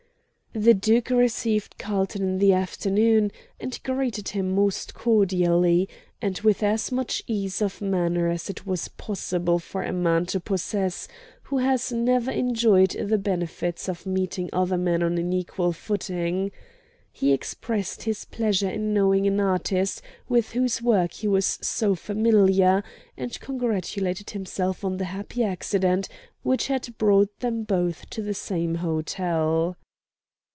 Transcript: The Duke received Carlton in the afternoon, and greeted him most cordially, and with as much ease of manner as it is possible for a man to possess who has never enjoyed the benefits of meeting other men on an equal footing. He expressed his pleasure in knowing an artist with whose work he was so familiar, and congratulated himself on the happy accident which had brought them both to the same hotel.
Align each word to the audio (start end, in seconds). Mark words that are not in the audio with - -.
The 0.53 0.73
Duke 0.73 1.11
received 1.11 1.77
Carlton 1.77 2.21
in 2.21 2.37
the 2.39 2.51
afternoon, 2.51 3.31
and 3.57 3.79
greeted 3.83 4.27
him 4.35 4.53
most 4.53 4.93
cordially, 4.93 5.87
and 6.21 6.37
with 6.41 6.61
as 6.61 6.91
much 6.91 7.23
ease 7.25 7.61
of 7.61 7.79
manner 7.79 8.27
as 8.27 8.49
it 8.49 8.63
is 8.67 8.89
possible 8.89 9.59
for 9.59 9.81
a 9.81 9.93
man 9.93 10.25
to 10.25 10.41
possess 10.41 11.07
who 11.43 11.59
has 11.59 11.93
never 11.93 12.29
enjoyed 12.31 12.89
the 12.89 13.17
benefits 13.17 13.87
of 13.87 14.05
meeting 14.05 14.49
other 14.51 14.77
men 14.77 15.01
on 15.03 15.17
an 15.17 15.31
equal 15.31 15.71
footing. 15.71 16.51
He 17.13 17.31
expressed 17.31 18.03
his 18.03 18.25
pleasure 18.25 18.69
in 18.69 18.93
knowing 18.93 19.25
an 19.25 19.39
artist 19.39 20.01
with 20.27 20.51
whose 20.51 20.81
work 20.81 21.13
he 21.13 21.29
was 21.29 21.59
so 21.61 21.95
familiar, 21.95 22.83
and 23.15 23.39
congratulated 23.39 24.31
himself 24.31 24.83
on 24.83 24.97
the 24.97 25.05
happy 25.15 25.45
accident 25.45 26.09
which 26.43 26.67
had 26.67 26.97
brought 26.97 27.39
them 27.39 27.63
both 27.63 28.09
to 28.09 28.21
the 28.21 28.33
same 28.33 28.75
hotel. 28.75 29.77